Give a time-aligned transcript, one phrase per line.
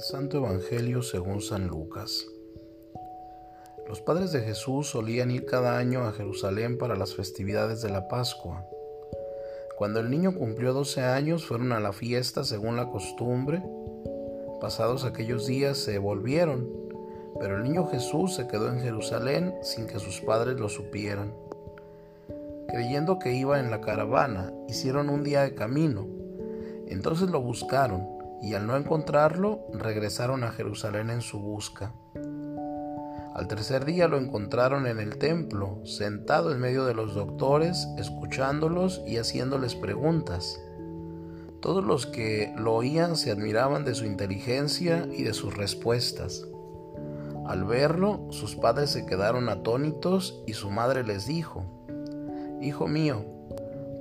[0.00, 2.24] Santo Evangelio según San Lucas.
[3.88, 8.06] Los padres de Jesús solían ir cada año a Jerusalén para las festividades de la
[8.06, 8.64] Pascua.
[9.76, 13.60] Cuando el niño cumplió 12 años fueron a la fiesta según la costumbre.
[14.60, 16.70] Pasados aquellos días se volvieron,
[17.40, 21.34] pero el niño Jesús se quedó en Jerusalén sin que sus padres lo supieran.
[22.68, 26.06] Creyendo que iba en la caravana, hicieron un día de camino.
[26.86, 31.92] Entonces lo buscaron y al no encontrarlo regresaron a Jerusalén en su busca.
[33.38, 39.00] Al tercer día lo encontraron en el templo, sentado en medio de los doctores, escuchándolos
[39.06, 40.60] y haciéndoles preguntas.
[41.60, 46.46] Todos los que lo oían se admiraban de su inteligencia y de sus respuestas.
[47.46, 51.64] Al verlo, sus padres se quedaron atónitos y su madre les dijo,
[52.60, 53.24] Hijo mío,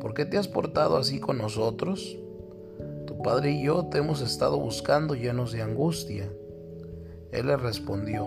[0.02, 2.18] ¿por qué te has portado así con nosotros?
[3.24, 6.32] Padre y yo te hemos estado buscando llenos de angustia.
[7.32, 8.26] Él le respondió,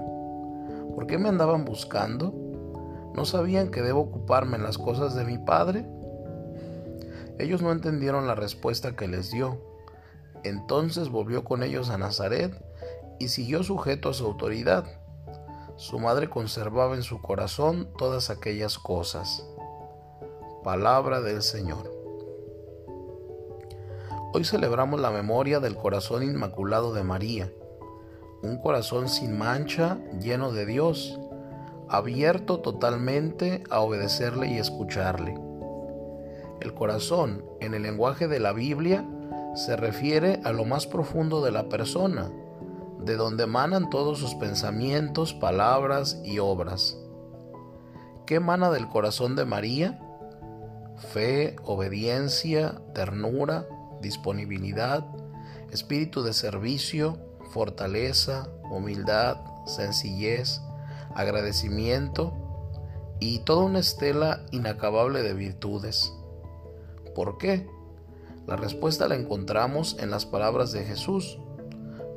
[0.94, 2.34] ¿por qué me andaban buscando?
[3.14, 5.86] ¿No sabían que debo ocuparme en las cosas de mi padre?
[7.38, 9.58] Ellos no entendieron la respuesta que les dio.
[10.44, 12.52] Entonces volvió con ellos a Nazaret
[13.18, 14.84] y siguió sujeto a su autoridad.
[15.76, 19.46] Su madre conservaba en su corazón todas aquellas cosas.
[20.62, 21.99] Palabra del Señor.
[24.32, 27.52] Hoy celebramos la memoria del corazón inmaculado de María,
[28.42, 31.18] un corazón sin mancha, lleno de Dios,
[31.88, 35.36] abierto totalmente a obedecerle y escucharle.
[36.60, 39.04] El corazón, en el lenguaje de la Biblia,
[39.54, 42.30] se refiere a lo más profundo de la persona,
[43.00, 46.96] de donde emanan todos sus pensamientos, palabras y obras.
[48.26, 49.98] ¿Qué emana del corazón de María?
[51.00, 53.66] fe, obediencia, ternura,
[54.00, 55.04] disponibilidad,
[55.70, 57.18] espíritu de servicio,
[57.52, 60.60] fortaleza, humildad, sencillez,
[61.14, 62.34] agradecimiento
[63.18, 66.12] y toda una estela inacabable de virtudes.
[67.14, 67.68] ¿Por qué?
[68.46, 71.38] La respuesta la encontramos en las palabras de Jesús.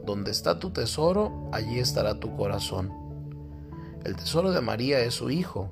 [0.06, 2.92] Donde está tu tesoro, allí estará tu corazón.
[4.04, 5.70] El tesoro de María es su Hijo,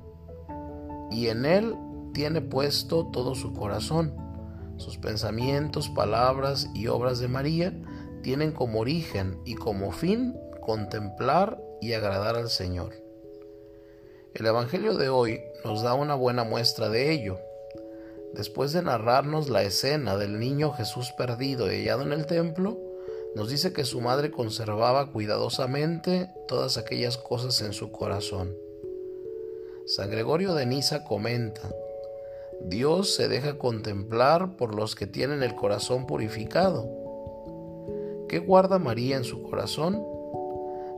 [1.10, 1.76] y en él
[2.14, 4.14] tiene puesto todo su corazón.
[4.82, 7.72] Sus pensamientos, palabras y obras de María
[8.22, 12.92] tienen como origen y como fin contemplar y agradar al Señor.
[14.34, 17.38] El Evangelio de hoy nos da una buena muestra de ello.
[18.34, 22.76] Después de narrarnos la escena del niño Jesús perdido y hallado en el templo,
[23.36, 28.56] nos dice que su madre conservaba cuidadosamente todas aquellas cosas en su corazón.
[29.86, 31.70] San Gregorio de Niza comenta,
[32.66, 36.88] Dios se deja contemplar por los que tienen el corazón purificado.
[38.28, 40.02] ¿Qué guarda María en su corazón?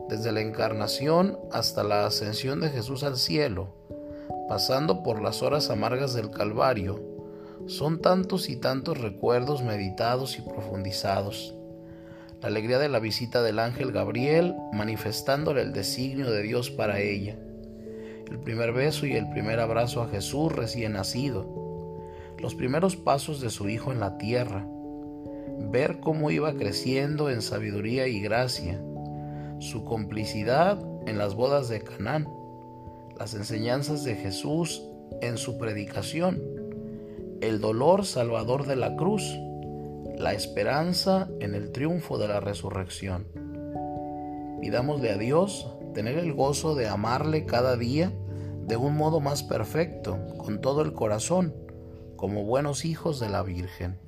[0.07, 3.69] Desde la encarnación hasta la ascensión de Jesús al cielo,
[4.47, 7.01] pasando por las horas amargas del Calvario,
[7.65, 11.55] son tantos y tantos recuerdos meditados y profundizados.
[12.41, 17.37] La alegría de la visita del ángel Gabriel manifestándole el designio de Dios para ella
[18.29, 21.45] el primer beso y el primer abrazo a Jesús recién nacido,
[22.39, 24.67] los primeros pasos de su Hijo en la tierra,
[25.71, 28.81] ver cómo iba creciendo en sabiduría y gracia,
[29.59, 32.27] su complicidad en las bodas de Canaán,
[33.17, 34.83] las enseñanzas de Jesús
[35.21, 36.41] en su predicación,
[37.41, 39.23] el dolor salvador de la cruz,
[40.17, 43.27] la esperanza en el triunfo de la resurrección.
[44.61, 48.11] Pidámosle a Dios tener el gozo de amarle cada día
[48.67, 51.55] de un modo más perfecto, con todo el corazón,
[52.17, 54.04] como buenos hijos de la Virgen.